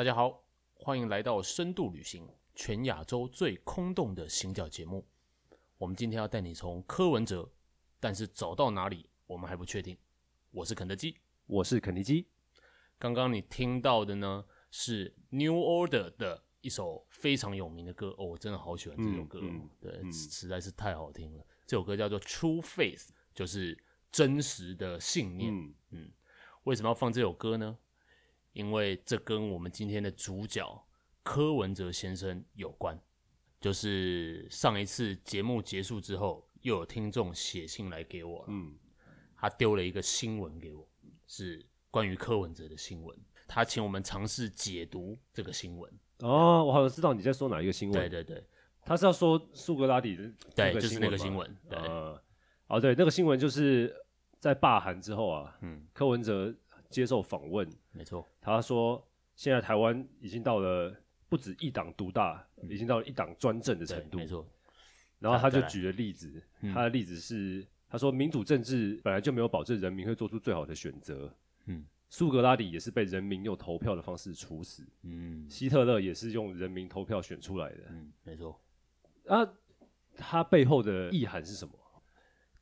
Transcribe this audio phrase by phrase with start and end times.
[0.00, 0.42] 大家好，
[0.72, 5.06] 欢迎来到深度旅行，全亚洲最空洞的行脚节目。
[5.76, 7.52] 我们今天要带你从柯文哲，
[8.00, 9.98] 但是走到哪里我们还不确定。
[10.52, 12.26] 我是肯德基，我是肯尼基。
[12.98, 21.46] 刚刚你听到的呢是 New Order 的一首非常有名的歌哦，我真的好喜欢这首歌，哦，嗯嗯、对，嗯、实在是太好听了。
[21.66, 23.78] 这首歌叫做 True Faith，就是
[24.10, 25.54] 真实的信念。
[25.54, 26.12] 嗯，嗯，
[26.64, 27.76] 为什么要放这首歌呢？
[28.60, 30.86] 因为这跟我们今天的主角
[31.22, 33.00] 柯文哲先生有关。
[33.60, 38.74] 就是上一次节目结束之后，又有听众写信来给我，嗯，
[39.36, 40.88] 他丢了一个新闻给我，
[41.26, 41.66] 是。
[41.92, 45.92] 关于柯文哲的新闻，他请我们尝试解读这个新闻。
[46.20, 47.98] 哦，我好像知道你在说哪一个新闻。
[47.98, 48.46] 对对对，
[48.84, 51.58] 他是要说苏格拉底的，对，就是那个新闻。
[51.68, 52.22] 对，呃，
[52.68, 53.92] 哦，对，那个新闻就是
[54.38, 56.54] 在罢韩之后啊，嗯，柯文哲
[56.88, 60.94] 接受访问，没错，他说现在台湾已经到了
[61.28, 64.46] 不止一党独大，嗯，已经到了一党专政的程度，没错。
[65.18, 71.34] 然后他就举了例子，他的例子是，他说民主政治本来就没有保证人民会做出最好的选择。
[71.66, 74.82] 嗯，苏格拉底也是被人民用投票的方式处死。
[75.02, 77.82] 嗯，希特勒也是用人民投票选出来的。
[77.90, 78.58] 嗯，没错。
[79.26, 79.46] 啊，
[80.16, 81.74] 他背后的意涵是什么？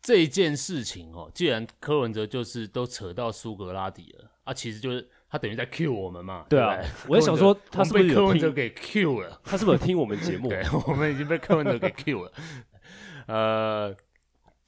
[0.02, 6.46] 这件事情哦，既然柯文哲就是都扯到苏格拉底了，啊，其实就是他等于在 cue 我们嘛。
[6.48, 9.40] 对啊，对我在想说，他是不是被柯文哲给 cue 了？
[9.44, 10.48] 他是不是有听我们节目？
[10.50, 12.32] 对，我们已经被柯文哲给 cue 了。
[13.26, 13.96] 呃。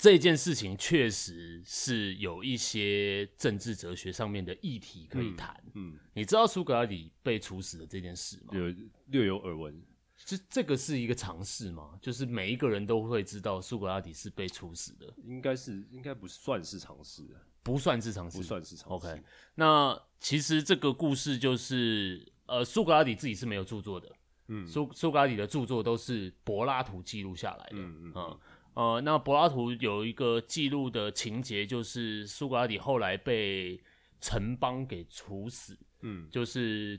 [0.03, 5.55] 这件事情确实是有一些政治哲学上面的议题可以谈。
[5.75, 8.55] 嗯，嗯，你知道苏格拉底被处死的这件事吗？
[8.55, 8.75] 有
[9.09, 9.79] 略有耳闻。
[10.25, 11.99] 这这个是一个常识吗？
[12.01, 15.13] 就是每一个人都会知道苏格拉底是被处死的？
[15.25, 17.23] 应该是，应该不算是常识。
[17.63, 19.07] 不算是常识，不算是常识。
[19.07, 19.23] OK，
[19.57, 24.11] 那其实这个故事就是，呃，苏格拉底自己是没有著作的。
[24.49, 27.77] 嗯，苏苏格拉底的著作都是柏拉图记录下来的。
[27.77, 28.13] 嗯嗯。
[28.15, 28.41] 嗯
[28.75, 33.83] 呃，那柏拉图有一个记录的情节，就是苏格拉底后来被
[34.21, 35.77] 城邦给处死。
[36.03, 36.99] 嗯，就是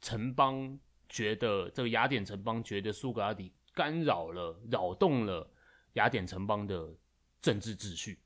[0.00, 0.78] 城邦
[1.12, 5.48] 觉得这个雅典城邦觉得苏格拉底干扰了、扰动了
[5.92, 6.92] 雅典城邦的
[7.40, 8.18] 政治秩序。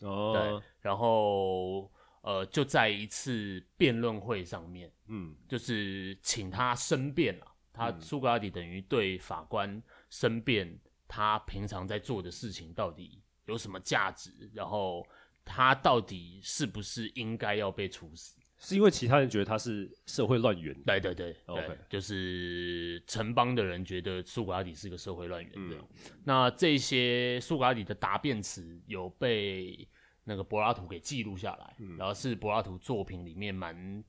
[0.00, 1.90] 哦，对，然后
[2.22, 7.46] 呃，就在一次辩论会上面，嗯，就是请他申辩了。
[7.72, 10.78] 他苏格拉底等于对法官申辩。
[11.06, 14.50] 他平常在做的事情到底有什么价值？
[14.52, 15.06] 然后
[15.44, 18.40] 他到底是不是应该要被处死？
[18.64, 20.74] 是因为其他人觉得他是社会乱源？
[20.84, 25.52] 对对对，OK，就是城邦的人觉得苏格拉底是个社会乱源。
[25.68, 25.88] 对、嗯，
[26.24, 29.86] 那这些苏格拉底的答辩词有被
[30.24, 34.04] 那个柏拉图给记录下来，嗯、然后是柏拉图作品里面蛮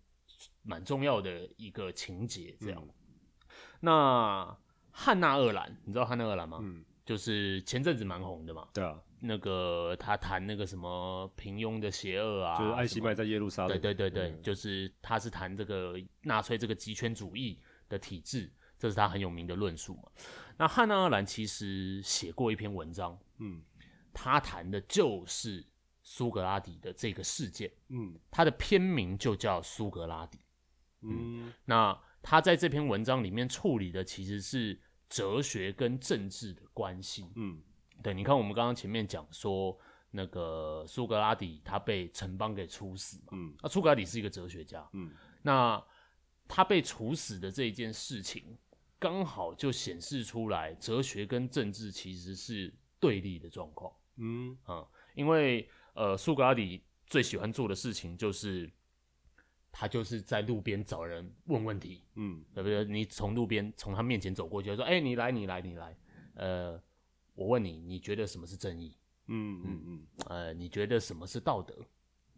[0.64, 2.56] 蛮重要的一个情节。
[2.60, 2.94] 这样，嗯、
[3.82, 4.58] 那。
[4.98, 6.58] 汉纳鄂兰，你知道汉纳鄂兰吗？
[6.62, 8.66] 嗯，就是前阵子蛮红的嘛。
[8.74, 13.80] 对啊，那个他谈那个什么平庸的邪恶啊，就是艾希麦在耶路撒冷。
[13.80, 17.60] 对对对对，嗯、就是他是谈这个纳粹这个极权主义
[17.90, 20.04] 的体制，这是他很有名的论述嘛。
[20.58, 23.62] 那汉娜·阿兰其实写过一篇文章，嗯，
[24.14, 25.66] 他谈的就是
[26.04, 30.40] 苏格拉底的这个事件，嗯，他的篇名就叫苏格拉底，
[31.02, 34.80] 嗯，嗯那他在这篇文章里面处理的其实是。
[35.08, 37.62] 哲学跟政治的关系，嗯，
[38.06, 39.76] 对，你看我们刚刚前面讲说，
[40.12, 45.12] 那个苏格拉底他被城邦给处死嘛，嗯，那苏格拉底是一个哲学家，嗯，
[45.42, 45.84] 那
[46.48, 48.56] 他被处死的这一件事情，
[49.00, 54.86] 刚好就显示出来，哲学跟政治其实是对立的状况，嗯啊，
[55.16, 58.72] 因为呃，苏格拉底最喜欢做的事情就是。
[59.78, 62.86] 他就是在路边找人问问题，嗯，对不对？
[62.86, 65.94] 你从路边从他面前走过去，说：“哎、欸，你来，你来，你来。”
[66.36, 66.82] 呃，
[67.36, 68.98] 我问你，你觉得什么是正义？
[69.28, 71.76] 嗯嗯嗯，呃，你觉得什么是道德？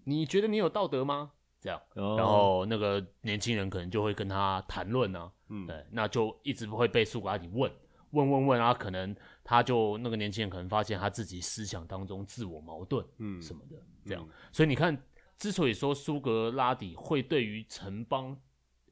[0.03, 1.31] 你觉得你有道德吗？
[1.61, 7.71] 这样，哦、然后那个年轻人可能就会跟他谈论啊，嗯，对，那就一直不会被苏格拉底问
[8.11, 15.01] 问问问啊，可能他就那个年轻人可能发现他自己思想当中自我矛盾，嗯，什么的，这样，嗯、所以你看。
[15.39, 18.35] 之所以说苏格拉底会对于城邦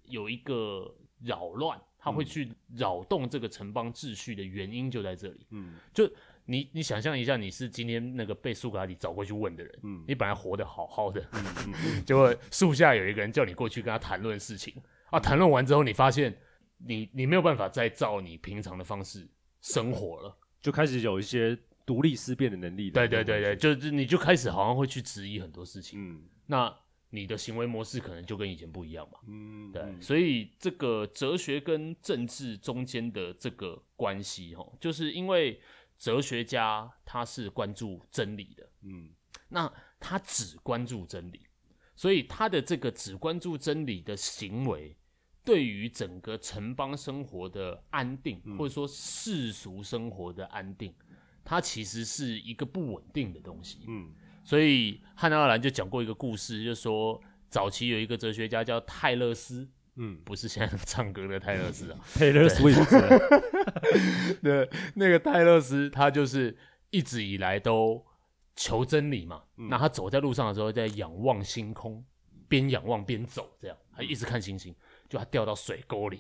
[0.04, 5.48] 有一个扰乱，他会去扰动这个城邦秩序的原因就在这里。
[5.50, 6.08] 嗯，就
[6.46, 14.72] 你你想象一下，你是今天那个被苏格拉底找过去问的人，嗯，你本来活得好好的，嗯嗯， 结果树下有一个人叫你过去跟他谈论事情
[15.10, 16.38] 啊，谈论完之后，你发现
[16.78, 19.28] 你你没有办法再照你平常的方式
[19.62, 22.92] 生活了，就开始有一些独立思辨的能力。
[22.92, 26.00] 对对对对，就是你就开始好像会去质疑很多事情。
[26.00, 26.22] 嗯。
[26.46, 26.72] 那
[27.16, 29.20] 你的行为模式可能就跟以前不一样嘛。
[29.28, 35.60] 嗯，对，所以这个哲学跟政治中间的这个关系，哈，就是因为
[35.98, 39.10] 哲学家他是关注真理的，嗯，
[39.50, 41.42] 那他只关注真理，
[41.96, 44.98] 所以他的这个只关注真理的行为，
[45.44, 50.94] 对于整个城邦生活的安定，或者说世俗生活的安定，
[51.44, 54.14] 它其实是一个不稳定的东西，嗯。
[54.46, 57.20] 所以汉娜阿兰就讲过一个故事，就是说
[57.50, 62.62] 早期有一个哲学家叫泰勒斯，嗯，不是现在 唱歌的泰勒斯啊， 泰勒斯，
[64.44, 66.56] 对，那个泰勒斯他就是
[66.92, 68.06] 一直以来都
[68.56, 72.06] 求真理嘛，嗯、那他走在路上的时候在仰望星空，
[72.48, 74.76] 边仰望边走，这样他一直看星星，
[75.10, 76.20] 就他掉到水沟里，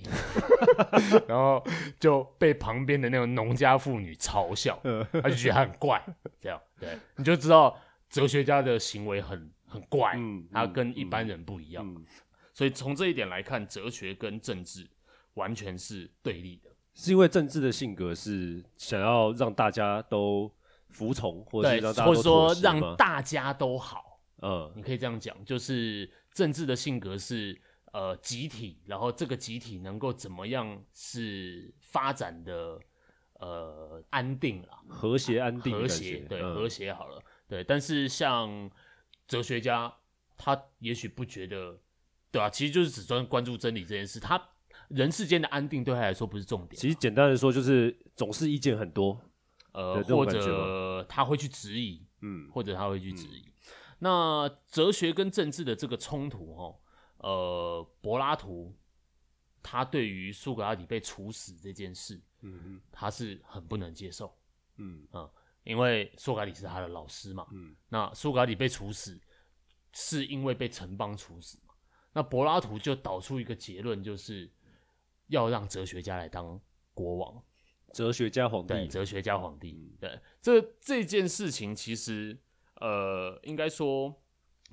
[1.27, 1.63] 然后
[1.99, 4.81] 就被旁边的那种农家妇女嘲笑，
[5.21, 6.03] 他就觉得他很怪，
[6.39, 7.79] 这样，对，你就知道。
[8.15, 12.05] 哲学家的行为很很怪，嗯，他跟一般人不一样，嗯嗯、
[12.53, 14.87] 所以从这一点来看，哲学跟政治
[15.33, 16.69] 完全是对立的。
[16.93, 20.49] 是因为政治的性格是想要让大家都
[20.87, 27.59] 服从，或者让大家都或者说让大家都好，嗯，你可以这样讲，就是政治的性格是
[27.91, 32.79] 呃集体，然后这个集体能够怎么样是发展的
[33.41, 37.21] 呃安定了，和谐安定，和谐对、嗯、和谐好了。
[37.47, 38.69] 对，但是像
[39.27, 39.93] 哲学家，
[40.35, 41.79] 他也许不觉得，
[42.31, 44.19] 对啊，其实就是只专关注真理这件事。
[44.19, 44.49] 他
[44.89, 46.79] 人世间的安定对他来说不是重点。
[46.79, 49.19] 其实简单的说，就是总是意见很多，
[49.73, 53.41] 呃，或者他会去质疑，嗯，或者他会去质疑。
[53.41, 53.53] 嗯、
[53.99, 56.75] 那哲学跟政治的这个冲突，哈，
[57.17, 58.75] 呃，柏拉图
[59.61, 64.35] 他对于苏格拉底被处死这件事，嗯嗯，他是很不能接受，
[64.77, 65.29] 嗯啊。
[65.65, 69.19] 因为苏格拉底是他的老师嘛，嗯，那苏格拉底被处死，
[69.91, 71.73] 是因为被城邦处死嘛？
[72.13, 74.49] 那柏拉图就导出一个结论，就是
[75.27, 76.61] 要让哲学家来当
[76.93, 77.43] 国王，
[77.93, 82.39] 哲学家皇帝，对，哲学家皇帝，嗯、对，这这件事情其实，
[82.75, 84.21] 呃，应该说，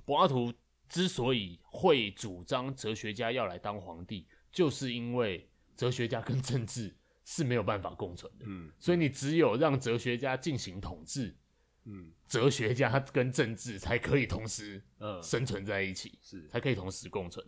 [0.05, 0.53] 柏拉图
[0.89, 6.94] 之所以会主张哲学家要来当皇帝，就是因为哲学家跟政治。
[7.24, 11.36] 是没有办法共存的，嗯，所以你只有让哲学家进行统治，
[11.84, 14.82] 嗯，哲学家跟政治才可以同时，
[15.22, 16.46] 生存在一起，是。
[16.48, 17.46] 才可以同时共存。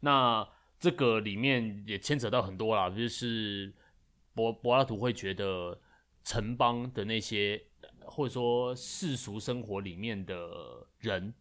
[0.00, 0.46] 那
[0.78, 3.72] 这个里面也牵扯到很多啦，就是
[4.34, 5.80] 柏柏拉图会觉得
[6.24, 7.64] 城邦的那些
[8.04, 11.32] 或者说世俗生活里面的人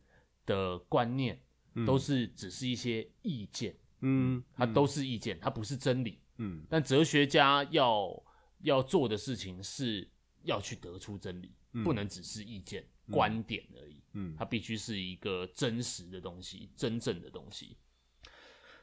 [0.46, 1.42] 的观念，
[1.86, 6.22] 都是只是一些意见，嗯，它都是意见，它不是真理。
[6.44, 8.24] 嗯，但哲学家要
[8.62, 10.10] 要做的事情是
[10.42, 14.02] 要去得出真理，嗯、不能只是意见、嗯、观点而已。
[14.14, 17.78] 嗯，它必须是一个真实的东西，真正的东西。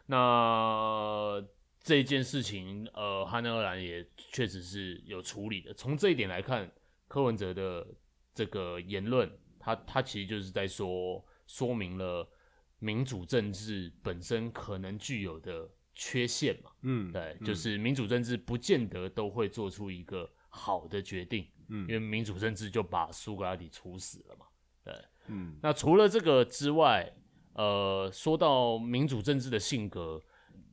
[0.06, 1.44] 那
[1.80, 5.74] 这件事情，呃，汉娜·阿兰也确实是有处理的。
[5.74, 6.70] 从这一点来看，
[7.08, 7.84] 柯文哲的
[8.32, 9.28] 这个言论，
[9.58, 12.30] 他他其实就是在说，说明了
[12.78, 15.68] 民主政治本身可能具有的。
[16.00, 24.46] 缺陷嘛，嗯，对，就是民主政治不见得都会做出一个好的决定，嗯，因为民主政治就把苏格拉底处死了嘛，
[24.84, 24.94] 对，
[25.26, 27.12] 嗯，那除了这个之外，
[27.54, 30.22] 呃，说到民主政治的性格，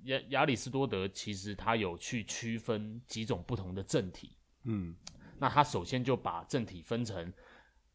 [0.03, 4.95] 亚亚里士多德其实他有去区分几种不同的政体，嗯，
[5.39, 7.33] 那他首先就把政体分成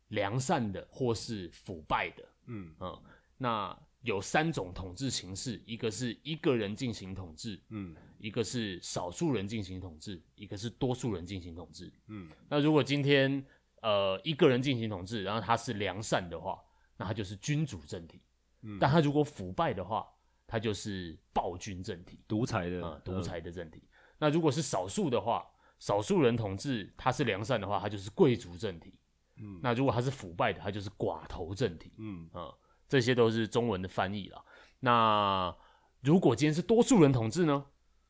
[0.08, 2.74] 良善的或是腐败的，嗯。
[2.80, 3.02] 嗯，
[3.38, 3.78] 那。
[4.02, 12.30] 有三种统治形式，一个是一个人进行统治，嗯，一个是少数人进行统治，一个是多数人进行统治，嗯。
[12.48, 13.44] 那如果今天
[13.82, 16.58] 呃一个人进行统治，然后他是良善的话，
[16.96, 18.22] 那他就是君主政体，
[18.62, 18.78] 嗯。
[18.80, 20.06] 但他如果腐败的话，
[20.46, 23.80] 他就是暴君政体，独裁的啊，独裁的政体。
[23.80, 23.88] 嗯。
[24.20, 25.44] 那如果是少数的话，
[25.78, 28.98] 少数人统治，他是良善的话，他就是贵族政体，
[29.36, 29.60] 嗯。
[29.62, 32.48] 那如果他是腐败的，他就是寡头政体，嗯啊。
[32.90, 34.44] 这些都是中文的翻译了。
[34.80, 35.56] 那
[36.00, 37.66] 如果今天是多数人统治呢？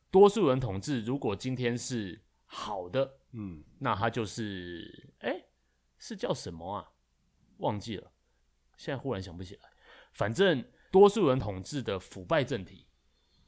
[0.09, 5.45] 多数人统治，如果今天是好的，嗯，那它就是，哎，
[5.99, 6.89] 是叫什么啊？
[7.57, 8.11] 忘记了，
[8.75, 9.61] 现在忽然想不起来。
[10.13, 12.87] 反正多数人统治的腐败政体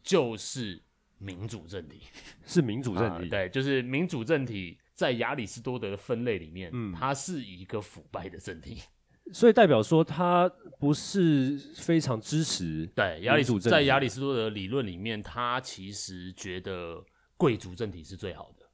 [0.03, 0.83] 就是
[1.17, 2.03] 民主政体，
[2.45, 3.25] 是民主政体。
[3.25, 8.83] 啊，对，就是民主政体，在亚里士多德的分类里面，嗯，它是一个腐败的政体。
[9.31, 10.49] 所以代表说他
[10.79, 17.03] 不是非常支持对亚里在亚里士多德理论里面，他其实觉得
[17.37, 18.65] 贵族政体是最好的，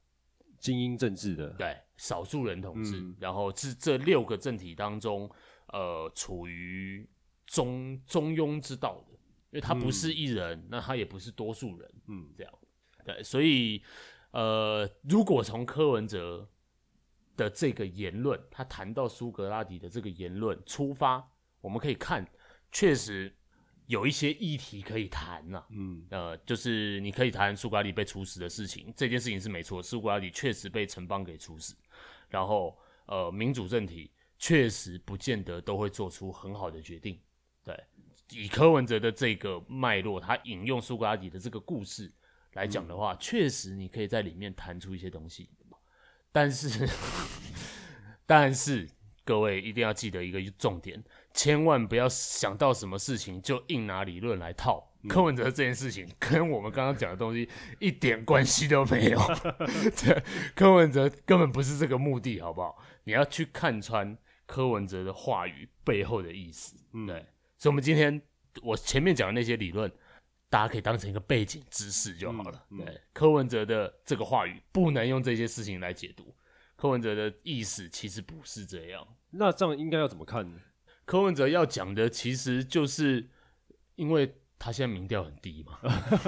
[0.58, 5.30] 精英政治的对少数人统治，嗯、然后是这六个政体当中，
[5.68, 7.08] 呃，处于
[7.46, 9.12] 中中庸之道的，
[9.50, 12.52] 因为他不是一人，嗯、那他也不是多数人，嗯，这样，
[13.04, 13.80] 对，所以
[14.32, 16.48] 呃，如果从柯文哲
[17.40, 21.26] 的这个言论，他谈到苏格拉底的这个言论出发，
[21.62, 22.26] 我们可以看，
[22.70, 23.34] 确实
[23.86, 31.74] 有一些议题可以谈呐、啊，嗯，呃，就是你可以谈苏格拉底被处死的事情，这件事情是没错，苏格拉底确实被城邦给处死，
[32.28, 34.10] 然后呃，民主政体。
[34.42, 37.20] 确实不见得都会做出很好的决定。
[37.62, 37.78] 对，
[38.30, 42.10] 以柯文哲的这个脉络，他引用苏格拉底的这个故事
[42.54, 45.50] 来讲的话，确、嗯、实你可以在里面谈出一些东西。
[46.32, 46.88] 但是，
[48.26, 48.88] 但是
[49.24, 54.92] 各位一定要记得一个重点，千万不要想到什么事情就硬拿理论来套。
[55.08, 59.18] 柯文哲这件事情跟我们刚刚讲的东西一点关系都没有。
[59.96, 60.22] 这，
[60.54, 62.76] 柯文哲根本不是这个目的，好不好？
[63.04, 64.16] 你要去看穿。
[64.46, 67.24] 柯文哲的话语背后的意思，嗯，对，
[67.56, 68.20] 所以，我们今天
[68.62, 69.88] 我前面讲的那些理论，
[70.50, 72.66] 大家可以当成一个背景知识就好了。
[72.70, 76.34] 嗯嗯、对，柯文哲的这个话语不能用这些事情来解读，
[76.76, 79.06] 柯文哲的意思其实不是这样。
[79.30, 80.58] 那这样应该要怎么看呢？
[81.06, 83.30] 柯文哲要讲的其实就是
[83.94, 84.36] 因为。
[84.62, 85.78] 他现在民调很低嘛？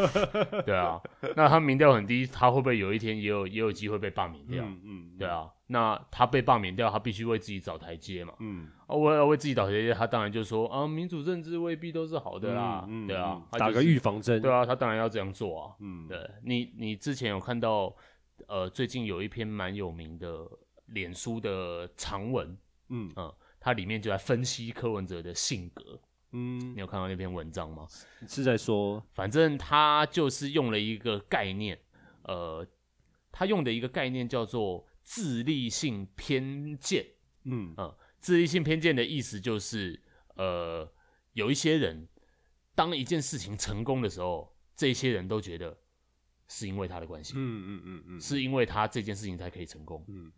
[0.65, 0.99] 对啊，
[1.37, 4.65] 那他民调很低，他会不会有一天也有也有机会被罢免掉？
[4.65, 8.35] 嗯，嗯对啊，那他被罢免掉，他必须为自己找台阶嘛。
[8.41, 12.85] 嗯，啊，为了为自己找台阶，他当然就说啊，民主政治未必都是好的啦。
[12.87, 14.41] 嗯，对啊，打个预防针。
[14.43, 15.75] 对啊，他当然要这样做啊。
[15.81, 17.95] 嗯，对你，你之前有看到
[18.49, 20.47] 呃，最近有一篇蛮有名的
[20.87, 22.55] 脸书的长文，
[22.91, 25.99] 嗯嗯，它里面就在分析柯文哲的性格。
[26.33, 27.87] 嗯，你有看到那篇文章吗？
[28.27, 31.79] 是在说，反正他就是用了一个概念，
[32.25, 32.67] 呃，
[33.31, 37.07] 他用的一个概念叫做自利性偏见。
[37.45, 40.01] 嗯嗯，自利性偏见的意思就是，
[40.37, 40.91] 呃，
[41.33, 42.09] 有一些人
[42.75, 45.77] 当一件事情成功的时候，这些人都觉得
[46.49, 47.35] 是因为他的关系。
[47.37, 50.05] 嗯嗯嗯嗯，是因为他这件事情才可以成功。
[50.09, 50.33] 嗯，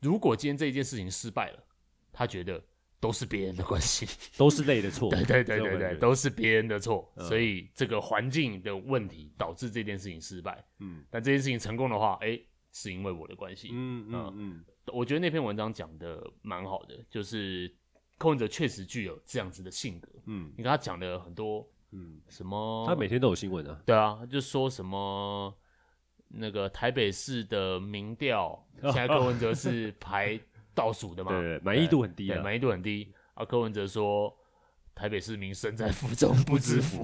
[0.00, 1.64] 如果今天这件事情失败了，
[2.12, 2.62] 他觉得。
[3.00, 4.04] 都是别人的关系，
[4.36, 5.08] 都是累的错。
[5.14, 7.08] 对对对对对，都是别人的错。
[7.14, 10.66] 嗯、所以这个环境的问题导致这件事情失败。
[10.80, 13.70] 嗯，但这件事情成功的话，哎、欸，是因为我的关系。
[13.72, 17.72] 嗯嗯嗯，我觉得那篇文章讲的蛮好的，就是
[18.16, 20.08] 柯文哲确实具有这样子的性格。
[20.26, 22.84] 嗯，你看他讲的很多，嗯，什么？
[22.86, 23.80] 他每天都有新闻啊。
[23.84, 25.52] 对啊，就说什么
[26.28, 30.40] 那个台北市的民调， 现在柯文哲是排。
[30.74, 33.12] 倒数的嘛，对，满意度很低啊，满意度很低。
[33.34, 34.32] 啊，柯文哲说，
[34.94, 37.02] 台北市民身在福中不知福。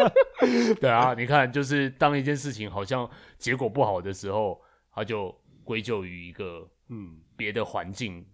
[0.80, 4.58] 对啊，你看，就是当一件事情好像结果不好的时候，
[4.94, 5.34] 他就
[5.64, 8.24] 归咎于一个嗯别的环境，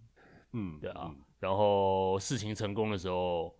[0.51, 1.13] 嗯，对啊。
[1.39, 3.55] 然后事情成功的时候，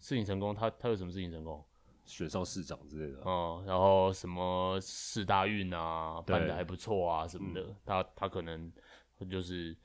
[0.00, 1.62] 事情成功，他他有什么事情成功？
[2.04, 3.20] 选上市长之类的。
[3.24, 8.72] 嗯，然后什么四大运啊，办的还不错啊什么的，他他可能
[9.30, 9.76] 就是。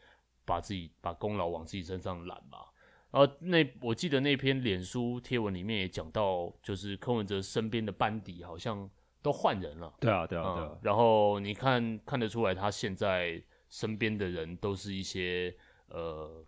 [0.43, 2.73] 把自己把功劳往自己身上揽吧。
[3.11, 8.89] 然后那我记得那篇脸书贴文里面也讲到，就是柯文哲身边的班底好像
[9.21, 9.93] 都换人了。
[9.99, 10.77] 对啊，对啊，对啊。
[10.81, 15.55] 然后你看看得出来，他现在身边的人都是一些
[15.89, 16.43] 呃，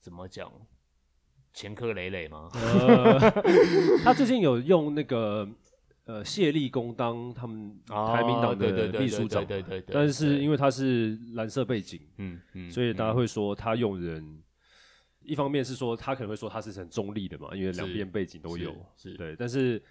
[0.00, 0.50] 怎么讲，
[1.52, 2.48] 前科累累吗？
[2.54, 3.18] 呃、
[4.04, 5.48] 他最近有用那个。
[6.08, 14.42] 呃，谢立功当他们台民党的秘书长，对对对，但是因为他是蓝色背景，嗯嗯，所以大家会说他用人，
[15.20, 19.82] 一方面是说他可能会说他是很中立的嘛，因为两边背景都有，是对，但是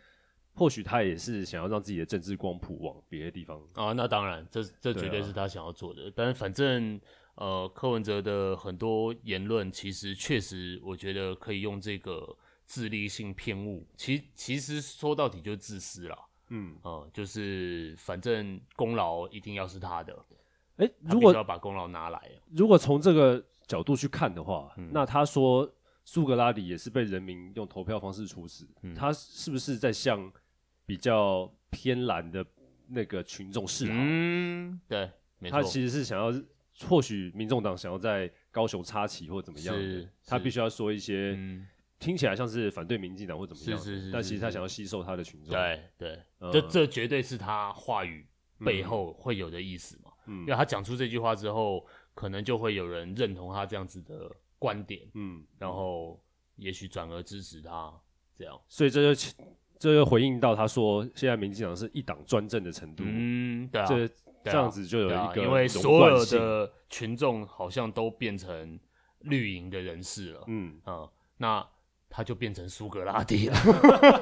[0.57, 6.99] 或许他也是想要让自己的政治光谱往别的地方啊，那当然，这这绝对是他想要做的，但是反正
[7.35, 12.35] 呃，柯文哲的很多言论，其实确实我觉得可以用这个。
[12.69, 16.17] 自利性偏误，其其实说到底就是自私啦。
[16.49, 20.13] 嗯，呃，就是反正功劳一定要是他的。
[20.75, 25.73] 哎、欸，如果要把功劳拿来，如果从这个角度去看的话，嗯、那他说
[26.03, 30.29] 苏格拉底也是被人民用投票方式处死，嗯、他是不是在向
[30.87, 32.43] 比较偏蓝的
[32.87, 33.91] 那个群众示好？
[33.95, 35.11] 嗯，对，
[35.51, 36.33] 他其实是想要，
[36.87, 39.75] 或许民众党想要在高雄插旗或怎么样，
[40.25, 41.35] 他必须要说一些。
[41.37, 41.67] 嗯
[41.99, 45.51] 听起来像是反对民进党或怎么样，是是是是，但其实他想要吸收他的群众。
[45.51, 48.23] 对对，嗯、这这绝对是他话语
[48.63, 50.11] 背后会有的意思嘛。
[50.27, 55.09] 嗯，因为他讲出这句话之后，可能就会有人认同他这样子的观点。
[55.15, 56.23] 嗯，然后
[56.57, 57.91] 也许转而支持他
[58.37, 58.61] 这样。
[58.67, 59.33] 所以这就
[59.79, 63.03] 这就回应到他说，现在民进党是一党专政的程度。
[63.05, 64.07] 嗯，对啊，这
[64.43, 68.79] 这样子就有一个、啊，因为所有的群众好像都变成
[69.21, 70.43] 绿营的人士了。
[70.47, 71.67] 嗯啊、嗯，那。
[72.09, 73.55] 他就变成苏格拉底了，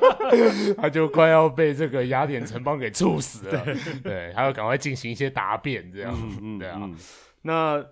[0.75, 3.61] 他就快要被这个雅典城邦给处死了。
[3.63, 6.79] 对，对，他要赶快进行一些答辩，这样，嗯嗯、对啊。
[6.81, 6.97] 嗯、
[7.43, 7.85] 那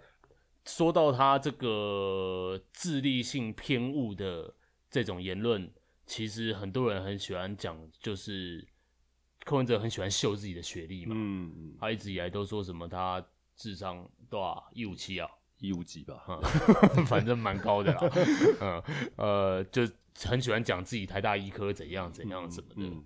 [0.66, 4.52] 说到他这个智力性偏误的
[4.90, 5.72] 这种言论，
[6.16, 8.64] 其实很多人很喜欢讲，就是
[9.44, 11.16] 柯文哲很喜欢秀自己的学历嘛。
[11.18, 15.28] 嗯嗯，他一直以来都说什么他智商多少一五七啊。
[15.58, 16.24] 一五几吧，
[16.98, 18.00] 嗯，反正蛮高的啦，
[18.60, 18.84] 嗯，
[19.16, 19.90] 呃，就
[20.26, 23.06] 很喜欢讲自己台大医科怎样怎样什么的，嗯嗯、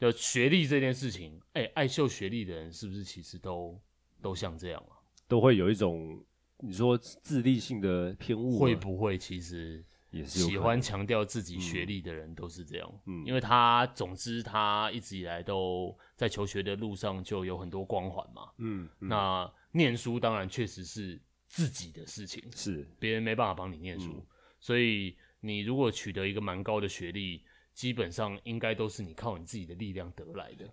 [0.00, 3.78] 就学历这件事情，哎、欸，爱秀学历的人是不是其实都
[4.22, 4.96] 都像这样啊？
[5.28, 6.24] 都会有一种
[6.60, 13.00] 你说自立性的偏误，会不会其实也是喜欢强调自己学历的人都是这样？
[13.06, 21.20] 嗯，因为他总之他一直以来都在求学的路上就有很多光环嘛，嗯，嗯，那念书当然确实是。
[21.50, 22.44] 自己的事情。
[22.54, 22.86] 是。
[22.98, 24.26] 别人没办法帮你念书，嗯、
[24.60, 30.70] 所以你如果取得一个蛮高的学历，基本上应该都是你靠你自己的力量得来的。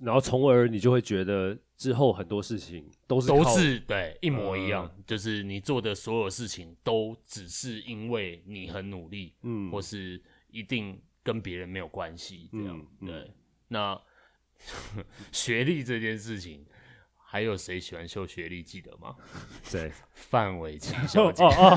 [0.00, 12.86] 然后从而你就会觉得之后很多事情都是都是对一模一样，嗯、就是你做的所有事情都只是因为你很努力，嗯，或是一定跟别人没有关系这样。
[13.00, 13.30] 嗯、对，
[13.68, 14.00] 那
[15.32, 16.64] 学历这件事情。
[17.24, 18.62] 还有谁喜欢秀学历？
[18.62, 19.16] 记得吗？
[19.70, 21.42] 对， 范玮琪小姐。
[21.42, 21.72] 哦哦，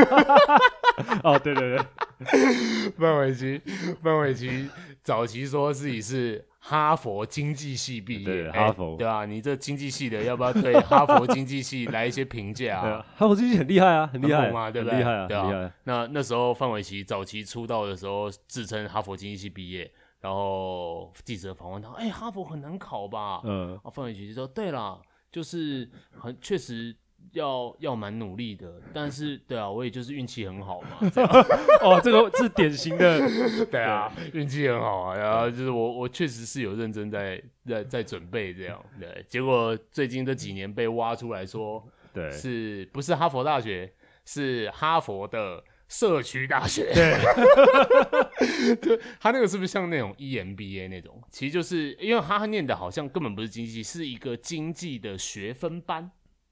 [1.24, 3.62] 哦， 哦，对对对，范玮琪，
[4.04, 4.68] 范玮琪
[5.02, 9.24] 早期说自己是哈佛经济系毕业，对，哈佛，对吧？
[9.24, 13.06] 你这经济系的，要不要对哈佛经济系来一些评价啊？
[13.16, 14.98] 哈佛经济很厉害啊，很厉害嘛，对不对？
[14.98, 15.72] 厉害啊，对啊。
[15.84, 23.42] 那那时候范玮琪早期出道的时候，自称哈佛经济系毕业，然后记者访问他，哎，哈佛很难考吧？
[23.44, 25.00] 嗯，啊，范玮琪就说，对啦。
[25.32, 26.96] 就是很确实
[27.33, 30.98] 要要蛮努力的，但是对啊，我也就是运气很好嘛。
[31.81, 33.20] 哦，这个是典型的，
[33.72, 35.18] 对啊，运气很好啊。
[35.18, 39.25] 然后就是我我确实是有认真在在在准备这样，对。
[39.27, 41.83] 结果最近这几年被挖出来说，
[42.14, 43.92] 对，是不是哈佛大学？
[44.25, 45.64] 是哈佛的。
[45.88, 51.22] 社区大学，对，就他那个是不是像那种 EMBA 那种？
[51.29, 56.09] 其实就是因为他念的好像根本不是经济，是一个经济的学分班。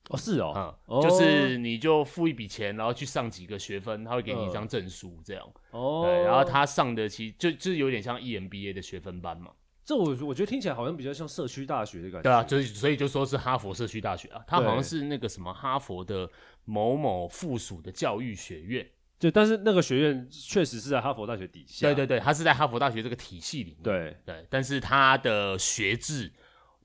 [0.10, 5.44] 哦，是哦，嗯，就是你就付一笔钱，然后去上几个学分，他会给你一张证书，这样。
[5.72, 9.52] 哦，对，然后他上的其实就就是有点像 EMBA 的学分班嘛。
[9.86, 12.24] 这我我觉得听起来好像比较像社区大学的感觉。
[12.24, 16.30] 对啊，就是所以就说是哈佛社区大学啊，它好像是那个什么哈佛的
[16.66, 18.86] 某某附属的教育学院。
[19.20, 21.88] 对，但是那个学院确实是在哈佛大学底下。
[21.88, 23.84] 对对对，它是在哈佛大学这个体系里面。
[23.84, 26.32] 对对，但是它的学制，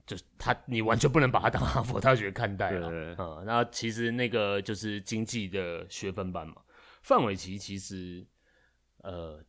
[0.09, 3.15] 就他你完全不能把他当哈佛大学看待了。
[3.19, 6.55] 嗯，那其实那个就是经济的学分班嘛。
[7.03, 8.25] 范玮琪其实，
[9.03, 9.39] 呃，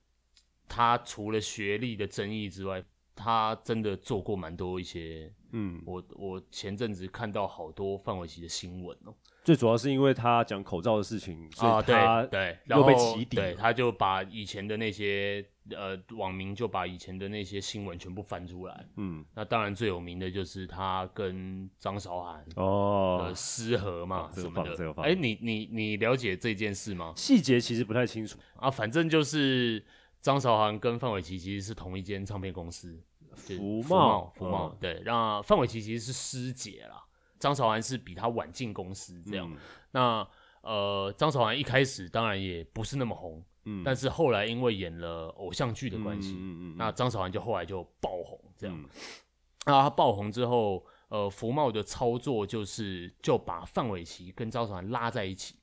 [0.69, 2.85] 他除了学历的争议之外，
[3.17, 5.33] 他真的做过蛮多一些。
[5.53, 9.15] 嗯，我我前阵子看到好多范玮琪的新闻哦。
[9.43, 18.87] 最主要是因为他讲口罩的事情，所以他对，然后被起底，对，他就把以前的那些呃网民就把以前的那些新闻全部翻出来。
[18.97, 24.93] 嗯，那当然最有名的就是他跟张韶涵哦失和嘛什么的。
[25.03, 27.13] 哎，你你你了解这件事吗？
[27.17, 29.85] 细节其实不太清楚啊，反正就是
[30.21, 33.01] 张韶涵跟范玮琪其实是同一间唱片公司，
[33.35, 37.05] 福茂福茂对，那范玮琪其实是师姐啦。
[37.39, 39.57] 张韶涵是比他晚进公司这样，嗯、
[39.93, 40.29] 那
[40.61, 48.89] 呃，张韶涵一开始当然也不是那么红，嗯，但是后来因为演了偶像剧的关系，嗯嗯嗯、那张韶涵就后来就爆红这样，嗯、
[49.67, 55.55] 那他爆红之后，呃，福茂的操作就是就把范玮琪跟张韶涵拉在一起，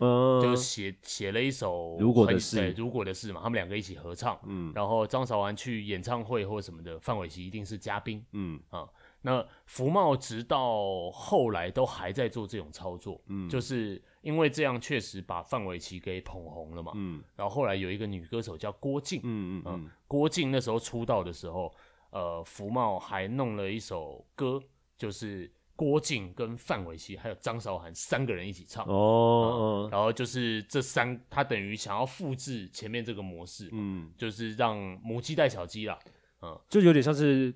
[0.00, 8.60] 嗯，就写写了一首如果的事，如果的事嘛，他们两个一起合唱，嗯，然后张韶涵去演唱会或什么的，范玮琪一定是嘉宾，嗯。
[8.70, 8.86] 啊。
[9.26, 21.74] 那福茂直到后来都还在做这种操作，嗯，就是因为这样确实把范玮琪给捧红了嘛，嗯，然后后来有一个女歌手叫郭靖，嗯嗯嗯，郭靖那时候出道的时候，
[22.10, 24.62] 呃，福茂还弄了一首歌，
[24.96, 35.98] 就是郭靖跟范玮琪还有张韶涵三个人一起唱，哦，然后就是这三，他等于想要复制前面这个模式，嗯，就是让母鸡带小鸡啦，
[36.42, 37.52] 嗯，就有点像是。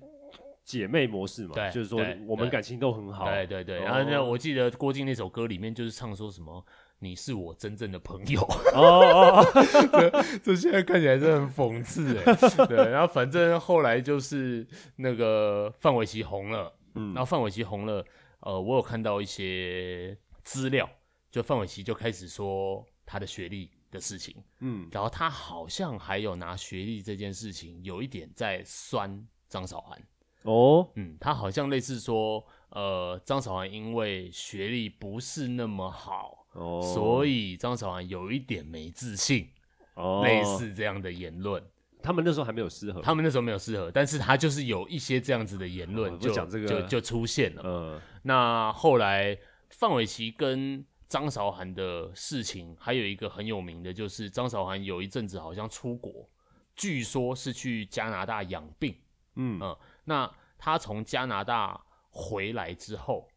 [0.71, 3.25] 姐妹模式嘛，对，就是说我们感情都很好。
[3.25, 6.65] 对对对，然后那我记得郭靖那首歌里面就是唱说什么
[6.99, 8.41] “你是我真正的朋友”，
[8.73, 9.43] 哦，
[10.41, 12.65] 这现在看起来是很讽刺哎。
[12.67, 18.05] 对，然后反正后来就是那个范玮琪红了，嗯，然后范玮琪红了，
[18.39, 20.89] 呃，我有看到一些资料，
[21.29, 30.01] 就范玮琪就开始说他的学历的事情，嗯，然后他好像还有拿学历这件事情有一点在酸张韶涵，
[30.43, 39.49] 哦，嗯，他好像类似说，呃，张韶涵因为学历不是那么好，哦，所以张韶涵有一点没自信，
[39.95, 41.63] 哦，类似这样的言论。
[42.03, 46.67] 他们那时候还没有失和，他们那时候没有失和，但是他就是有一些这样子的言论，就讲这个。
[46.67, 47.61] 就就出现了。
[47.63, 49.37] 嗯，那后来
[49.69, 56.27] 范玮琪跟张韶涵的事情，还有一个很有名的，就是张韶涵有一阵子好像出国，
[56.75, 58.95] 据说是去加拿大养病。
[59.35, 59.59] 嗯。
[59.61, 63.27] 嗯，那他从加拿大回来之后，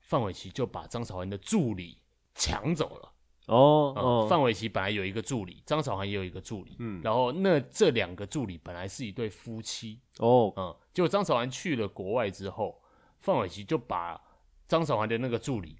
[0.00, 2.02] 范玮琪就把张韶涵的助理
[2.34, 3.12] 抢走了。
[3.46, 12.82] 哦哦，范玮琪本来有一个助理，张韶涵也有一个助理，嗯，然后那这两个助理本来是一对夫妻，哦，嗯，结果张韶涵去了国外之后，
[13.20, 14.20] 范玮琪就把
[14.66, 15.78] 张韶涵的那个助理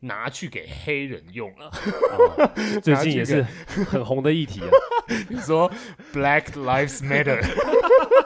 [0.00, 4.70] 拿去给黑人用了，哦、 最近也是很红的议题啊，
[5.28, 5.70] 你说
[6.14, 7.42] Black Lives Matter。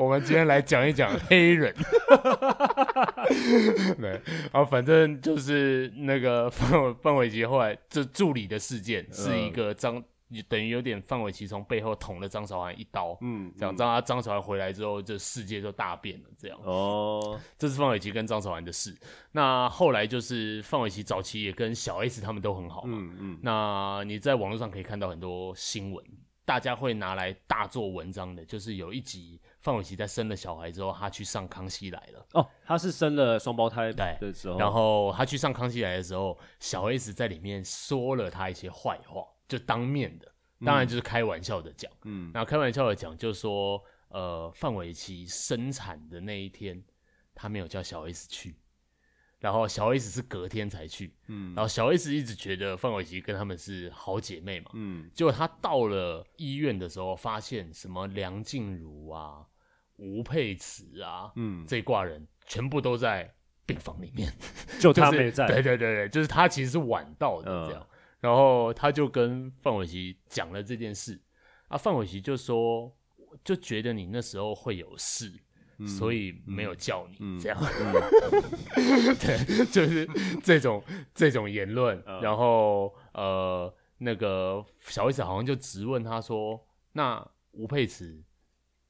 [0.00, 1.74] 我们今天来讲一讲 黑人，
[4.00, 4.12] 对，
[4.50, 16.58] 然后反正就是那个 范范玮琪后来这助理的事件，是一个张、嗯、等于有点范玮琪从背后捅了张韶涵一刀，嗯，这样让张韶涵回来之后，这世界就大变了，这样。
[16.64, 18.96] 哦，这是范玮琪跟张韶涵的事。
[19.32, 26.02] 那后来就是范玮琪早期也跟小 S 他们都很好嘛，嗯嗯，那你在网络上可以看到很多新闻，
[26.46, 29.38] 大家会拿来大做文章的，就是有一集。
[29.60, 40.32] 范玮琪在生了小孩之后，他去上《康熙来了》哦，他是生了双胞胎的时候，然后他去上《康熙来了》的时候，小 S 在里面说了他一些坏话，就当面的，
[40.64, 46.82] 当然就是开玩笑的讲，嗯，然后开玩笑的讲，就说呃，范玮琪生产的那一天，
[47.34, 48.56] 他没有叫小 S 去。
[49.38, 59.46] 然后小 S 是隔天才去，嗯，然后小 S 一直觉得范玮琪跟他们是好姐妹嘛，嗯，结果他到了医院的时候，发现什么梁静茹啊、
[60.00, 63.32] 吴佩慈啊，嗯，这挂人全部都在
[63.66, 64.32] 病房里面，
[64.80, 71.20] 就他没在，对对对对，就是他其实是晚到的这样，嗯，然后他就跟范玮琪讲了这件事，
[71.68, 72.90] 啊，范玮琪就说，
[73.44, 75.32] 就觉得你那时候会有事。
[75.86, 80.06] 所以没有叫你、嗯、这样，嗯、对，就是
[80.42, 80.84] 这种
[81.14, 81.98] 这种言论。
[82.06, 88.22] 嗯、然后呃，那个小 S 好像就直问他说：“那吴佩慈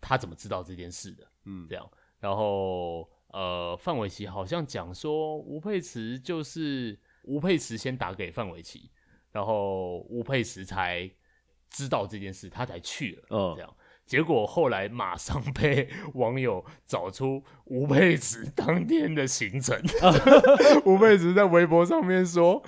[0.01, 1.89] 他怎么知道这件事的？”嗯，这样。
[2.19, 8.91] 然后呃，范玮琪好像讲说，吴佩慈就是吴佩慈先打给范玮琪，
[9.33, 11.11] 然后吴佩慈才
[11.71, 13.23] 知道这件事，他才去了。
[13.31, 13.75] 嗯，这样。
[14.05, 19.81] 结果后来马上被网友找出吴佩慈当天的行程。
[20.85, 22.61] 吴佩慈在微博上面说：“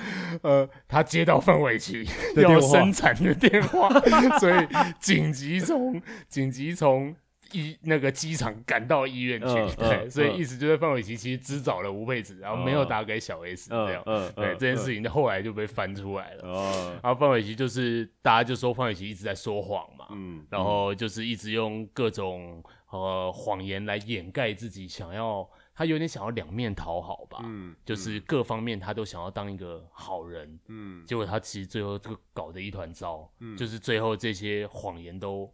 [0.43, 3.91] 呃，他接到范玮琪要生产的电话，
[4.39, 4.69] 所以
[5.01, 7.15] 紧急从紧急从。”
[7.53, 14.03] 医那个机场赶到医院去，嗯、 对，嗯、所以意思就是范玮琪其实只找了吴佩慈，然后没有打给小 S 这样，
[14.35, 16.43] 对，这件事情后来就被翻出来了。
[16.45, 35.53] 嗯、然后范玮琪就是大家就说范玮琪一直在说谎嘛，嗯、然后就是一直用各种呃谎言来掩盖自己想要，他有点想要两面讨好吧，嗯、就是各方面他都想要当一个好人，嗯、结果他其实最后就搞得一团糟，嗯、就是最后这些谎言都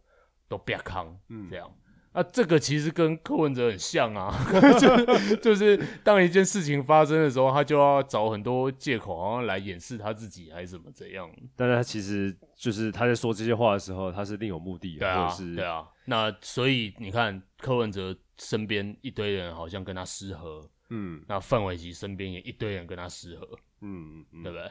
[0.48, 1.16] 都别康，
[1.50, 1.70] 这样。
[2.12, 4.34] 啊，这个其实跟柯文哲很像啊，
[4.80, 11.30] 就就是当一件事情发生的时候，他就要找很多借口，好像来掩饰他自己还是怎么怎样。
[11.54, 15.00] 但是他其实就是他在说这些话的时候，他是另有目的的。
[15.00, 15.86] 对啊，是对啊。
[16.06, 23.46] 那所以你看，柯文哲身边一堆人好像跟他失和，嗯，那范玮琪身边也一堆人跟他失和，
[23.82, 24.70] 嗯，嗯对不对？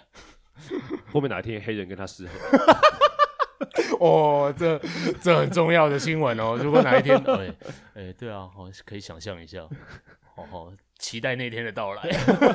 [1.13, 2.33] 后面哪一天黑人跟他失和？
[3.99, 4.79] 哦，这
[5.21, 6.57] 这很重要的新闻哦！
[6.61, 7.55] 如果哪一天， 哎、欸、
[7.95, 9.67] 哎、欸，对啊，好，可以想象一下，
[10.35, 12.01] 好好期待那天的到来。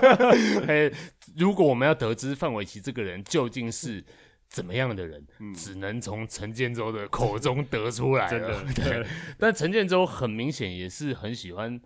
[0.68, 0.92] 哎、欸，
[1.36, 4.04] 如果我们要得知范玮琪这个人究竟是
[4.48, 8.30] 怎么样的人，嗯、只能从陈建州的口中得出来了。
[8.30, 9.02] 真的，对。
[9.02, 9.06] 对，
[9.38, 11.80] 但陈建州很明显也是很喜欢，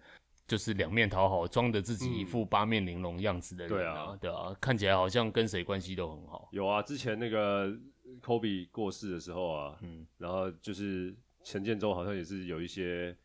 [0.46, 6.48] 就是两面讨好，装的自己一副八面玲珑样子的人啊，嗯、对啊，对啊，看起来好像跟谁关系都很好。
[6.52, 7.72] 有啊，之前那个。
[8.20, 13.16] 科比过世的时候啊，嗯，然后就是陈建州好像也是有一些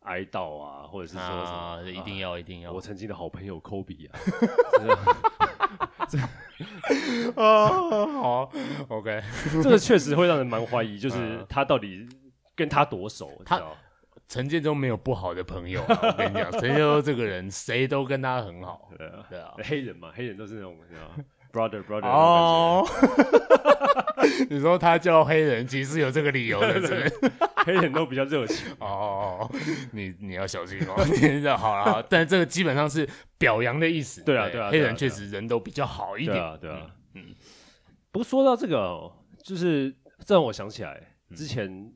[0.00, 4.18] 哀悼啊，或者是说什么，啊、一定要、啊、一定要，我曾经的好朋友科比啊，
[7.36, 7.68] 啊，
[8.20, 8.52] 好
[8.88, 9.22] ，OK，
[9.62, 12.06] 这个确实会让人蛮怀疑，就是他到底
[12.54, 13.42] 跟他多熟？
[13.44, 13.60] 他
[14.28, 21.10] 陈建州没有不好的朋友、啊，我跟你讲， 陈建州这个人谁都跟他很好，对啊，对啊，黑人嘛，黑人都是那种，你知道
[21.52, 22.86] brother brother 哦，
[24.50, 27.32] 你说他叫黑人，其实有这个理由的，是不是？
[27.64, 29.50] 黑人都比较热情哦，
[29.92, 30.94] 你你要小心哦。
[31.06, 34.22] 你好了，但这个基本上是表扬的意思。
[34.22, 36.34] 对啊，对啊，黑人确实人都比较好一点。
[36.34, 37.34] 对啊，对啊，嗯。
[38.10, 39.12] 不过说到这个，
[39.44, 39.94] 就是
[40.24, 41.92] 这让我想起来，之前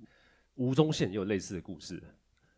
[0.54, 2.02] 吴宗宪也有类似的故事。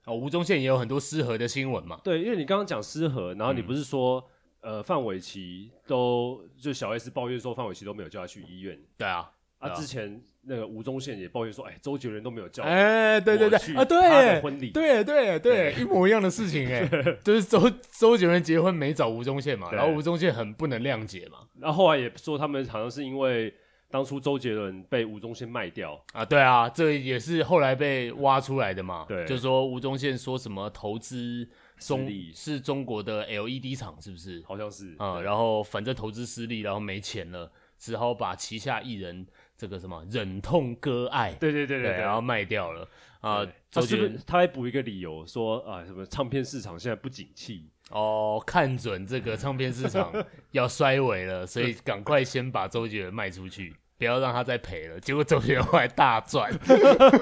[0.04, 2.00] 哦，吴宗宪也有很多失和的新闻嘛。
[2.04, 4.28] 对，因为你刚刚讲失和，然后你不是说。
[4.62, 8.76] 呃，范玮琪都就小 S 抱怨说范玮琪都没有叫他去医院。
[8.98, 12.62] 对啊，啊，之前那个吴宗宪也抱怨说，哎，周杰伦都没有叫。
[12.62, 16.86] 哎，对对对，啊，对，婚礼，对对对，一模一样的事情，哎，
[17.24, 23.52] 就是周周杰伦结婚没找吴宗宪嘛，然后吴宗宪很不能谅解嘛，然后后来也说他们好像是因为
[23.90, 31.48] 当初周杰伦被吴宗宪卖掉啊，对啊，这也是后来被挖出来的嘛，对，就说吴宗宪说什么投资。
[31.78, 34.42] 中是中国的 LED 厂，是不是？
[34.46, 42.88] 好像是啊、嗯，然后反正投资失利，然后没钱了，只好把旗下艺人这个什么忍痛割爱，对对对对，对，然后卖掉了
[43.20, 43.46] 啊。
[43.70, 50.12] 他是不是他还补一个理由说啊，什么唱片市场现在不景气哦，看准这个唱片市场
[50.52, 54.98] 要衰微了，所以赶快先把周杰伦卖出去，不要让他再赔了。
[55.00, 56.52] 结果周杰伦后来大赚。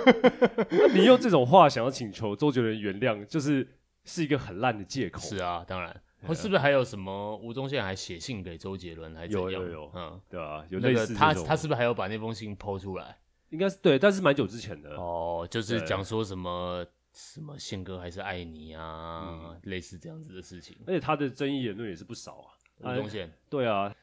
[0.94, 3.66] 你用这种话想要请求周杰伦原谅，就是。
[4.06, 5.18] 是一个很烂的借口。
[5.18, 13.18] 是啊，当然，或是不是还有什么吴宗宪还写信给周杰伦，还有有有，嗯，对啊，有那个他他是不是还有把那封信 po 出来？
[13.50, 20.76] 应该是对，但是蛮久之前的哦，就是讲说什么什么宪哥还是爱你啊，类似这样子的事情。
[20.86, 22.38] 而且他的争议言论也是不少
[22.82, 23.32] 啊，吴宗宪。
[23.48, 23.94] 对啊，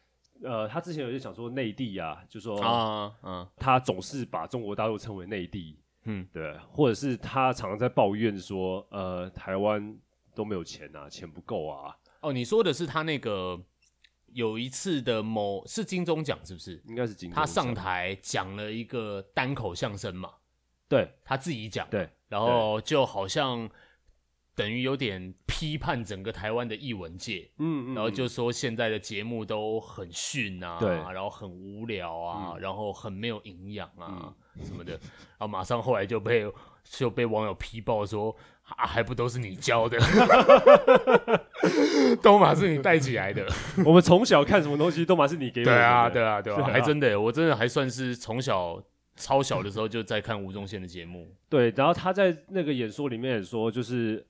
[0.43, 5.77] 呃，他之前有就讲说内地啊，就说啊，嗯，他总是把中国大陆称为内地。
[6.05, 9.95] 嗯，对，或者是他常常在抱怨说，呃，台湾
[10.33, 11.95] 都没有钱啊，钱不够啊。
[12.21, 13.59] 哦，你说的是他那个
[14.27, 16.81] 有一次的某是金钟奖是不是？
[16.87, 17.45] 应该是金钟奖。
[17.45, 20.31] 他上台讲了一个单口相声嘛？
[20.87, 21.87] 对，他自己讲。
[21.89, 23.69] 对，然后就好像。
[24.53, 36.43] 等于有点批判整个台湾的艺文界，嗯，嗯，然后就说现在的节目都很逊啊，对，然后很无聊啊，嗯、然后很没有营养啊、嗯、什么的，然后马上后来就被
[36.83, 38.35] 就被网友批爆说
[38.77, 39.97] 啊，还不都是你教的，
[42.21, 43.45] 都马是你带起来的。
[43.85, 45.71] 我们从小看什么东西都马是你给我的。
[45.71, 48.81] 对啊，对啊，对啊，还真的，我真的还算是从小
[49.15, 51.27] 超小的时候就在看吴宗宪的节目。
[51.49, 54.25] 对，然后他在那个演说里面也说，就是。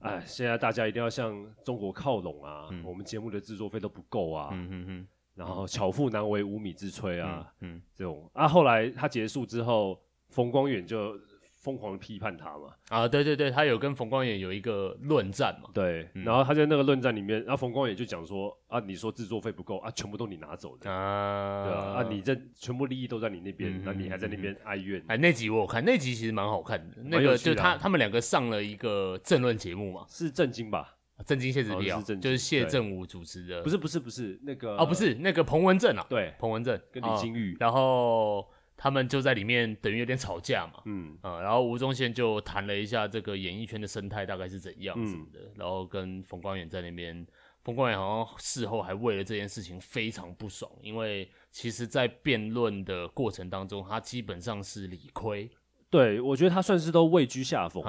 [0.00, 2.68] 哎，现在大家一定要向中国靠拢啊！
[2.70, 11.18] 嗯、我们节目的制作费都不够啊，嗯哼哼，然后巧妇难为无米之炊啊，嗯，嗯这种啊，后来他结束之后，冯光远就。
[11.66, 12.72] 疯狂的批判他嘛？
[12.90, 15.68] 啊，对对对，他有跟冯光远有一个论战嘛？
[15.74, 25.02] 对，嗯、然后他在那个论战里面，然后冯光远就讲说啊，你说制作费不够啊，全部都你拿走的啊，对啊，啊，你这全部利益都在你那边，那、嗯、你还在那边哀怨？
[25.08, 30.94] 哎，那集我有看，那集其实蛮好看的，那个就他他们两个上了一个政论节目嘛，是正经吧？
[31.26, 38.46] 正经谢子必要，就是谢振武主持的，不是不是不是那个哦，不是那个彭文正啊，对，彭文正跟李金玉，然后。
[38.76, 41.16] 他们就在里面等于有点吵架嘛，嗯。
[41.22, 47.26] 啊，然后吴宗宪就谈了一下这个演艺圈的生态大概是怎样什么的，嗯、然后跟冯光远在那边，
[47.64, 55.50] 冯光远好像事后还为了这件事情非常不爽，因为其实，在辩论的过程当中，他基本上是理亏，
[55.88, 57.82] 对，我觉得他算是都位居下风，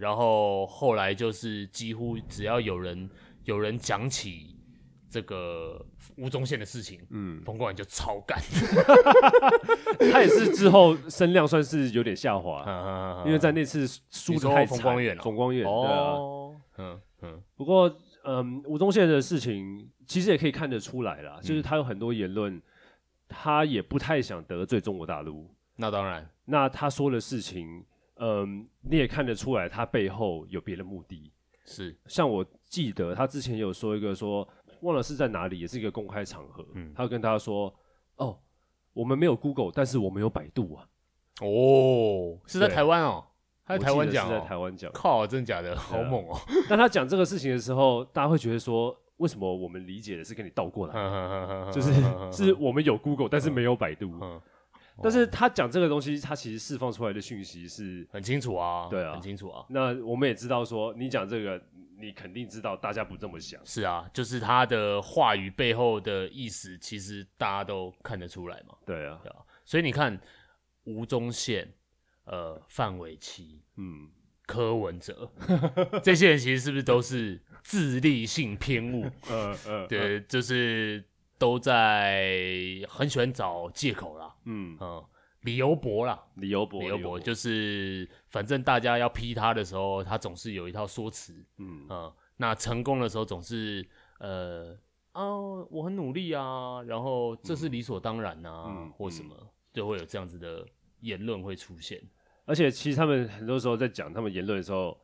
[0.00, 3.08] 然后后来就是几乎只要有人
[3.44, 4.56] 有人讲起。
[5.14, 5.80] 这个
[6.16, 8.36] 吴宗宪的事情，嗯，冯光远就超干，
[10.10, 12.64] 他也是之后声量算是有点下滑，
[13.24, 14.76] 因为在那次输的太惨。
[14.76, 16.16] 冯光远，冯光远，对啊，
[16.78, 17.40] 嗯嗯。
[17.54, 17.88] 不过，
[18.24, 22.60] 嗯，吴宗宪的事情其实也可以看得出来啦，就是他有很多言论，
[23.28, 25.48] 他也不太想得罪中国大陆。
[25.76, 27.84] 那当然，那他说的事情，
[28.16, 31.30] 嗯，你也看得出来，他背后有别的目的。
[31.66, 34.48] 是，像我记得他之前有说一个说。
[34.84, 36.64] 忘了是在哪里，也是一个公开场合。
[36.74, 37.74] 嗯，他跟大家说
[38.16, 38.38] ：“哦，
[38.92, 40.86] 我们没有 Google，但是我们有百度啊。”
[41.42, 43.24] 哦，是在台湾哦，
[43.66, 44.92] 他在台湾讲，是在台湾讲。
[44.92, 45.74] 靠，真的假的？
[45.74, 46.38] 好猛哦！
[46.70, 50.94] 但他讲这个事情的时候，大家会觉得说：“为什么我们理解的是跟你倒过来？
[51.72, 51.92] 就是
[52.30, 54.12] 是我们有 Google，但是没有百度。”
[55.02, 59.64] 但是他讲这个东西，他其实释放出来的讯息是很清楚啊，对啊，很清楚啊。
[59.70, 61.60] 那我们也知道说，你讲这个。
[62.04, 63.60] 你肯定知道，大家不这么想。
[63.64, 68.76] 是啊，就是他的话语背后的意思，其实大家都看得出来嘛。
[68.84, 69.38] 对啊，对啊。
[69.64, 70.20] 所以你看，
[70.84, 71.72] 吴宗宪、
[72.24, 74.10] 呃，范玮琪、嗯，
[74.46, 75.32] 柯文哲，
[76.02, 79.06] 这些人其实是不是都是自立性偏误？
[79.30, 81.04] 嗯 嗯，对，就是。
[81.36, 82.22] 都在
[82.88, 85.04] 很喜欢找借口啦，嗯嗯，
[85.44, 91.86] 理由博啦，理由博，理由博，就是反正大家要批他的时候，他总是有一套说辞，嗯。
[91.88, 93.86] 嗯，那成功的时候总是
[94.18, 94.76] 呃
[95.12, 95.22] 啊，
[95.70, 99.36] 我很努力啊，然后这是理所当然、啊，嗯、或什么，
[99.72, 100.66] 就会有这样子的
[101.00, 102.02] 言论会出现。
[102.46, 104.98] 而且其实他们很多时候在讲他们言论的时候，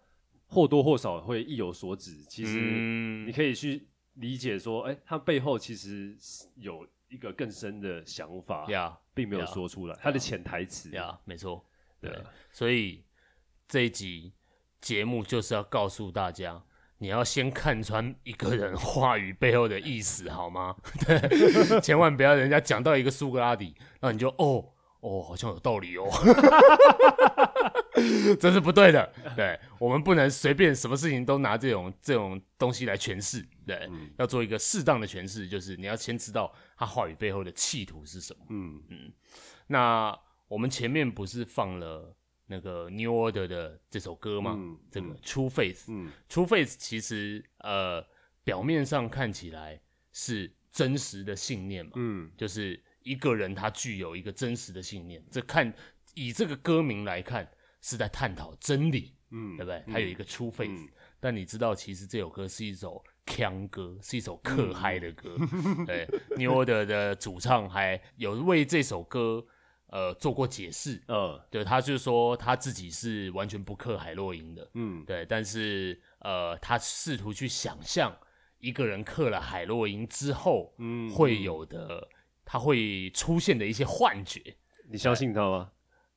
[0.46, 2.22] 或多或少会意有所指。
[2.24, 2.58] 其实
[3.24, 6.16] 你可以去理解说，哎、欸，他背后其实
[6.56, 11.62] 有一个更深的想法，呀，并没有说出来，他的潜台词呀，没错，
[12.00, 12.10] 对。
[12.50, 13.04] 所以
[13.68, 14.32] 这一集
[14.80, 16.62] 节目就是要告诉大家，
[16.96, 20.74] 你要先看穿一个人话语背后的意思，好吗？
[21.06, 24.72] 对，千万不要人家讲到一个苏格拉底，那你就哦。
[25.00, 26.04] 哦，好像有道理哦，
[28.38, 29.10] 这是不对的。
[29.34, 33.42] 对，我们不能随便什么事情都拿这种这种东西来诠释。
[33.78, 38.46] 对，嗯、要做一个适当的诠释，就是你要先知道他话语背后的企图是什么。
[38.48, 39.12] 嗯嗯。
[39.66, 44.54] 那我们前面不是放了那个 New Order 的这首歌吗？
[44.56, 45.84] 嗯、这个 True Faith。
[45.88, 46.10] 嗯。
[46.28, 48.04] True Faith 其实呃
[48.42, 49.80] 表面上看起来
[50.12, 51.92] 是真实的信念嘛。
[51.94, 52.30] 嗯。
[52.36, 52.82] 就是。
[53.02, 55.72] 一个人他具有一个真实的信念，这看
[56.12, 59.82] 以这个歌名来看是在探讨真理，嗯，对不对？
[59.90, 60.86] 他有一个 true faith，
[61.18, 65.36] 但你知道其实这首歌是一首锵歌，是一首克嗨的歌。
[65.38, 69.46] 嗯、 对，New Order 的主唱还有为这首歌
[69.86, 78.14] 呃做过解释，嗯，对，他就说他自己是完全不嗑海洛因的，嗯，对，但是呃他试图去想象
[78.58, 82.08] 一个人嗑了海洛因之后，嗯，会有的。
[82.52, 84.42] 他会出现的一些幻觉，
[84.90, 85.70] 你相信他吗？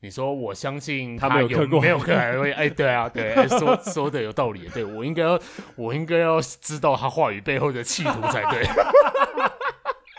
[0.04, 2.54] 你说我相信他，有没有嗑过，没有嗑海洛因？
[2.54, 5.40] 哎，对啊，对，说 说的有道理，对，我应该要，
[5.78, 8.68] 我应该要知道他话语背后的企图才对。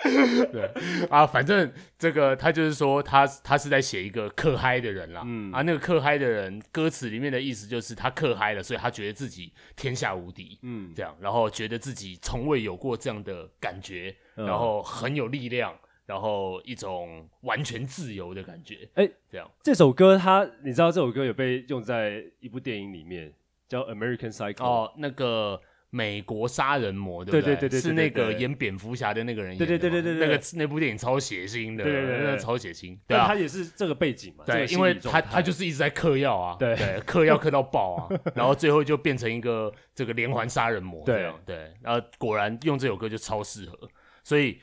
[0.50, 0.70] 对
[1.10, 15.74] 啊，反正这个他就是说他他是在写一个嗑嗨的人啦，嗯啊，那个嗑嗨的人歌词里面的意思就是他嗑嗨了，所以他觉得自己天下无敌，嗯，这样，然后觉得自己从未有过这样的感觉，嗯、然后很有力量。
[16.06, 19.50] 然后一种完全自由的感觉，哎，这样。
[19.62, 23.32] 这首歌它，你知道这首歌有被用在一部电影里面，
[23.68, 27.56] 叫《American Psycho》哦，那个美国杀人魔，对不对？
[27.56, 29.64] 对对对对，是那个演蝙蝠侠的那个人演的。
[29.64, 32.98] 对对对对对，那个那部电影超血腥的，对对对，超血腥。
[33.06, 43.88] 对啊，他也是这个背景嘛，对，因为他他就是一直在嗑药啊， 对对，嗑药嗑到爆啊， 然后最后就变成一个这个连环杀人魔，对对，然后果然用这首歌就超适合，
[44.22, 44.60] 所以。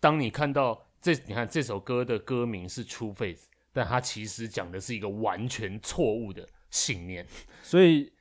[0.00, 3.40] 当你看到这，你看这首歌的歌名是 True Faith，
[3.72, 7.26] 但它其实讲的是一个完全错误的信念。
[7.62, 8.12] 所以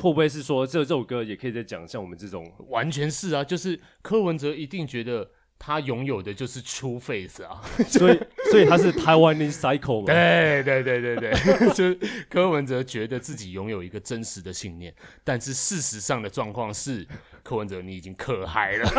[0.00, 10.06] 会不会是说这这首歌也可以再讲像我们这种，完全是啊，就是柯文哲一定觉得他拥有的就是 True Faith 啊，所以所以他是 Taiwanese Psycho 嘛？
[10.06, 11.32] 对对对对对，
[11.72, 17.06] 就柯文哲觉得自己拥有一个真实的信念，但是事实上的状况是，
[17.44, 18.90] 柯文哲你已经可嗨了。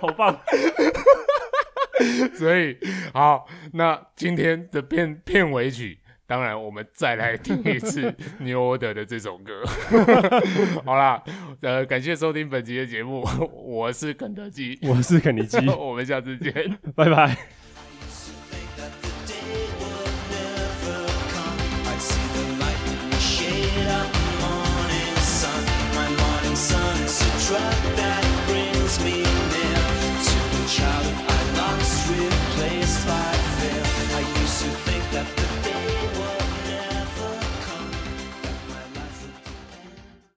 [0.00, 0.38] 好棒，
[2.34, 2.76] 所以
[3.12, 8.02] 好，那今天的片片尾曲，当然我们再来听一次
[8.38, 9.62] New Order 的这首歌。
[10.84, 11.22] 好啦，
[11.60, 16.52] 呃，感谢收听本集的节目，我是肯德基，我是肯尼基， 我们下次见，
[16.94, 17.36] 拜拜。